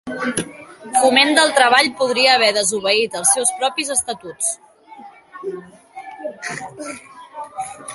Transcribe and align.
Foment 1.01 1.33
del 1.39 1.53
Treball 1.57 1.89
podria 1.99 2.31
haver 2.37 2.49
desobeït 2.57 3.19
els 3.21 3.35
seus 3.37 3.53
propis 3.61 3.93
estatuts 3.99 4.51